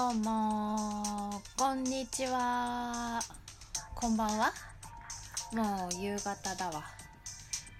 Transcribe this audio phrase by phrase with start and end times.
[0.00, 3.20] どうもこんにちは。
[3.94, 4.50] こんばんは。
[5.52, 6.84] もう夕方だわ。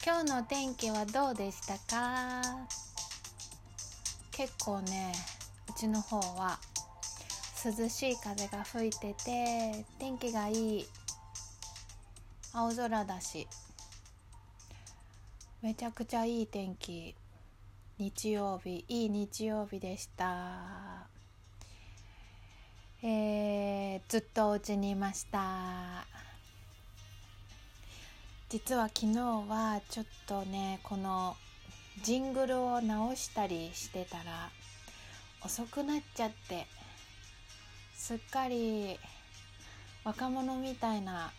[0.05, 2.43] 今日の天気はどうでしたか？
[4.33, 5.15] 結構ね
[5.71, 6.59] うちの方は
[7.65, 10.87] 涼しい風が吹いてて天気がいい。
[12.53, 13.49] 青空だし。
[15.63, 17.15] めちゃくちゃいい天気。
[17.97, 21.09] 日曜日いい日曜日でした。
[23.03, 26.07] えー、ずっとお家にいました。
[28.51, 31.37] 実は昨日はちょっとねこの
[32.03, 34.51] ジングルを直したりしてたら
[35.45, 36.67] 遅くなっちゃって
[37.95, 38.99] すっかり
[40.05, 41.33] 若者みたいな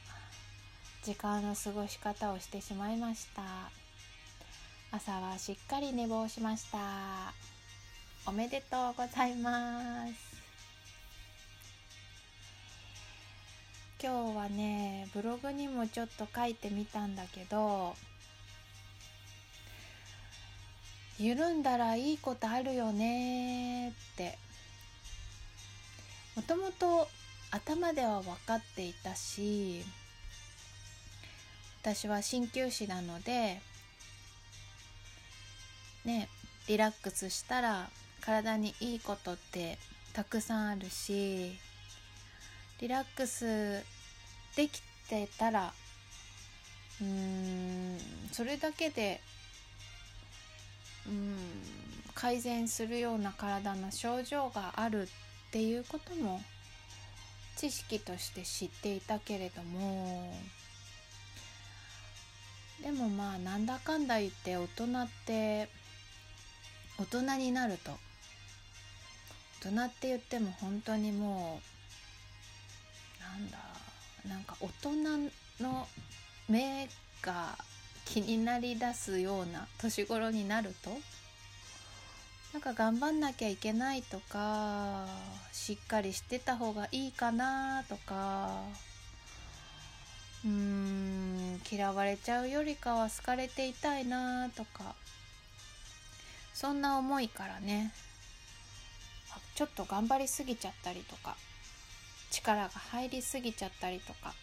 [1.04, 3.44] 時間の過ごし方をしてしまいました。
[4.92, 6.80] 朝はしっかり寝坊しました。
[8.26, 10.31] おめでとうございます。
[14.02, 17.94] 今日はねブログにもちょっと書いてみたんだけど
[21.20, 24.38] 緩んだらいいことあるよねって。
[26.36, 27.10] もともと
[27.52, 29.84] 頭では分かっていたし
[31.82, 33.62] 私は鍼灸師なので
[36.06, 36.30] ね
[36.68, 37.90] リラックスしたら
[38.22, 39.78] 体にいいことって
[40.14, 41.60] たくさんあるし
[42.82, 43.84] リラックス
[44.56, 45.72] できてたら
[47.00, 47.98] うーん
[48.32, 49.22] それだけで
[51.08, 51.38] うん
[52.16, 55.08] 改善するような体の症状があるっ
[55.52, 56.42] ていうことも
[57.56, 60.34] 知識として知っていたけれども
[62.82, 65.70] でもまあなんだかんだ言って大人って
[66.98, 67.92] 大人になると
[69.64, 71.71] 大人って言っても本当にもう
[73.32, 73.58] なんだ
[74.28, 75.30] なんか大人
[75.64, 75.88] の
[76.50, 76.90] 目
[77.22, 77.58] が
[78.06, 80.90] 気になりだすような年頃になると
[82.54, 85.06] なんか頑張んなきゃいけないとか
[85.54, 88.64] しっかりしてた方がいいかなとか
[90.44, 94.96] うーん嫌われちゃうよりかは好かれていたいなとか
[96.54, 97.94] そんな思いからね
[99.56, 101.36] ちょっと頑張りすぎちゃったりとか。
[102.32, 104.34] 力が入りすぎちゃったりとか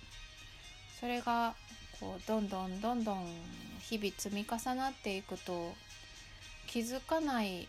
[1.01, 1.55] それが
[1.99, 3.27] こうどんどんどんどん
[3.81, 5.73] 日々積み重なっていくと
[6.67, 7.67] 気づかない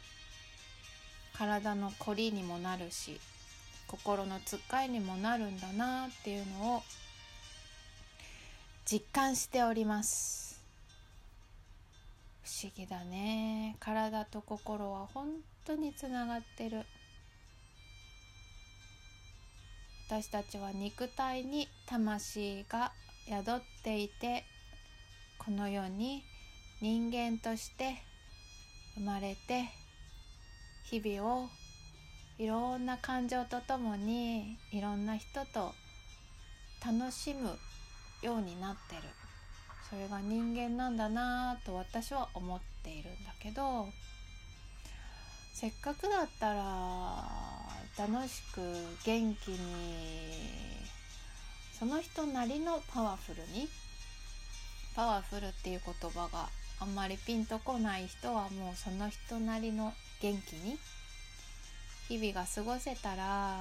[1.33, 3.19] 体の凝りにもなるし
[3.87, 6.83] 心のつっかえにもなるんだなっていうのを
[8.85, 10.59] 実感しております。
[12.43, 13.75] 不思議だね。
[13.79, 15.27] 体と心は本
[15.65, 16.83] 当につながってる。
[20.09, 22.91] 私たちは肉体に魂が
[23.27, 24.43] 宿っていて
[25.37, 26.23] この世に
[26.81, 27.93] 人間として
[28.95, 29.69] 生まれて
[30.85, 31.49] 日々を
[32.39, 35.75] いろんな感情とともにいろんな人と
[36.83, 37.51] 楽しむ
[38.23, 39.03] ようになってる。
[39.91, 43.87] それが人間なんだなと私は思っているんだけど
[45.53, 48.61] せっかくだったら楽しく
[49.03, 49.57] 元気に
[51.77, 53.67] その人なりのパワフルに？
[54.95, 56.47] パワフルっていう言葉が
[56.79, 60.79] あんまりピンとこない人はもうその人なりの元気に？
[62.07, 63.59] 日々が過ごせたら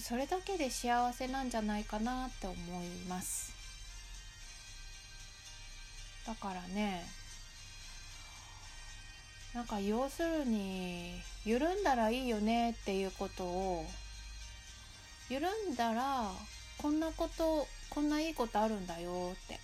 [0.00, 2.56] それだけで幸せなんじゃないかなって思い
[3.06, 3.52] ます。
[6.26, 7.04] だからね
[9.54, 11.12] なんか要するに
[11.44, 13.84] 緩んだらいいよねっていうことを
[15.28, 16.30] 緩んだら
[16.78, 19.58] こんなことこんないいことあるんだよって。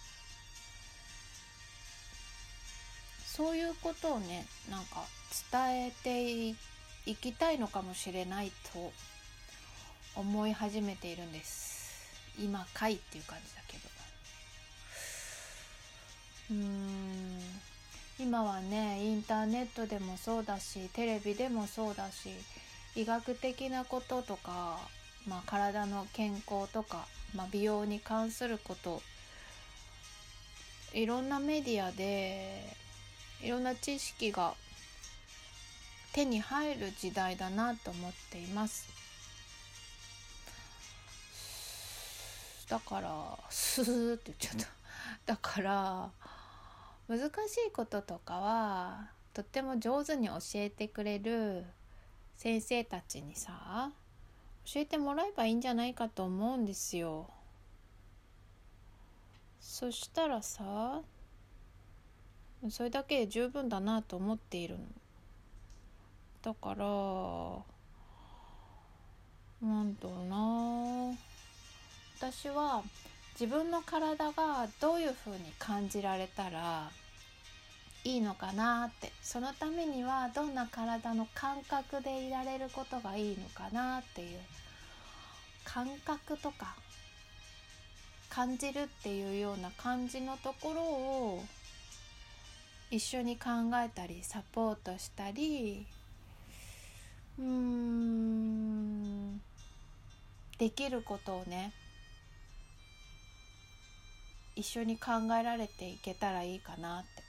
[3.35, 5.05] そういうことをねなんか
[5.53, 6.55] 伝えて
[7.11, 8.93] いきたいのかもしれないと
[10.15, 11.75] 思い始めているんです。
[12.39, 13.83] 今かいっていう感じだけど。
[16.53, 17.04] うん。
[18.19, 22.31] 今はねインターネットでもそうだしテレビでもそうだし
[22.95, 24.79] 医学的なこととか、
[25.27, 29.03] まあ、体の健康とか、まあ、美容に関すること
[30.93, 32.63] いろんなメディアで
[33.43, 34.55] いろんな知識が
[36.13, 38.87] 手に入る時代だなと思っています。
[42.69, 43.11] だから
[43.51, 44.67] スーって言っちゃっ
[45.27, 45.35] た。
[45.35, 46.09] だから
[47.07, 47.29] 難し
[47.69, 51.65] いこととかはとっても上手に教えてくれる
[52.37, 53.91] 先生たちにさ
[54.65, 57.29] 教えてもらえばいいんじゃないかと思うんですよ。
[59.61, 61.01] そしたらさ
[62.71, 64.85] それだけで十分だなと思っているの。
[66.43, 66.85] だから
[69.69, 71.15] なんだろうな
[72.19, 72.83] 私は
[73.39, 76.91] 自分の体がどういうふうに感じられたら
[78.05, 84.39] いいのかなってそのためにはどんな体の感覚でいられることがいいのかなっていう
[85.65, 86.77] 感覚とか
[88.29, 91.45] 感じるっていうような感じのところを
[92.91, 93.49] 一緒に考
[93.85, 95.87] えたりサポートしたり
[97.39, 99.41] うーん
[100.59, 101.73] できることをね
[104.57, 107.23] 一緒に考えられていけたらいいかなって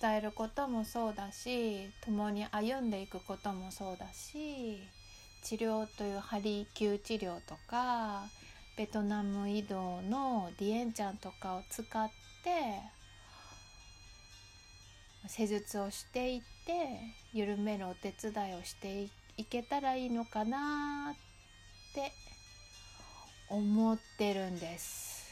[0.00, 4.78] 伝えることもそうだし共に歩んでいくこともそうだし
[5.42, 8.22] 治療という針灸治療とか
[8.76, 12.08] ベトナム移動のディエンチャンとかを使っ
[12.42, 12.50] て
[15.28, 16.98] 施術をしていって
[17.32, 22.12] 緩めるお手伝いをしていけたらいいのかなって
[23.48, 25.23] 思ってるんです。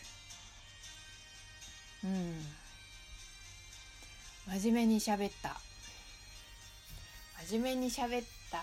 [2.04, 2.34] うん。
[4.60, 5.60] 真面目に喋った。
[7.46, 8.60] 真面目に喋った。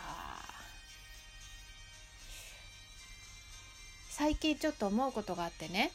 [4.09, 5.91] 最近ちょっと思うことがあってね。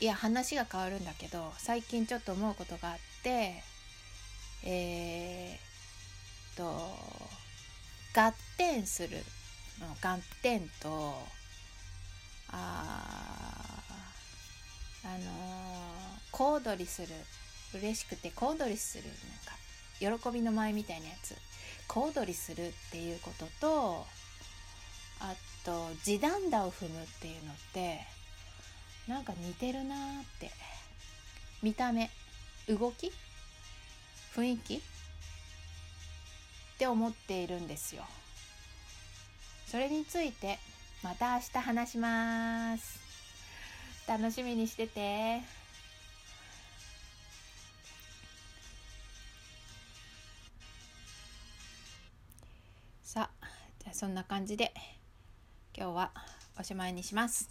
[0.00, 3.62] いや話が変わるんだけど最近ちょっと思うことがあって
[4.66, 6.64] えー、と
[8.14, 9.18] 合点する
[9.80, 11.14] の合点と
[12.50, 13.83] ああ
[15.04, 15.20] あのー、
[16.30, 17.08] 小躍りする
[17.74, 19.04] 嬉しくて小躍りする
[20.02, 21.34] なんか喜びの舞みたいなやつ。
[21.86, 24.06] 小躍りするっていうことと
[25.20, 25.34] あ
[25.64, 28.00] と地団打を踏むっていうのって
[29.06, 30.50] なんか似てるなーって。
[31.64, 32.10] 見た目
[32.68, 33.10] 動き
[34.36, 34.80] 雰囲気っ
[36.76, 38.02] て思っているんですよ。
[39.66, 40.58] それについて
[41.02, 43.03] また明日話します。
[44.06, 45.40] 楽しみにしてて。
[53.02, 53.46] さあ
[53.78, 54.74] じゃあそんな感じで
[55.76, 56.10] 今日は
[56.58, 57.48] おしまいにします。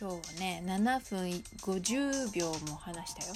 [0.00, 1.28] 今日はね7分
[1.62, 3.34] 50秒も話したよ。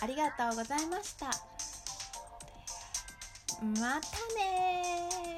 [0.00, 1.26] ありがとうございました。
[3.60, 5.31] またね